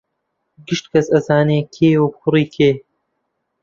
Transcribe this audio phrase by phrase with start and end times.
[0.65, 2.71] گشت کەس ئەزانێ کێیە و کوڕی کێ